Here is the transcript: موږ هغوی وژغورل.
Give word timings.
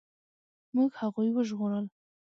موږ 0.75 0.91
هغوی 1.01 1.29
وژغورل. 1.33 1.85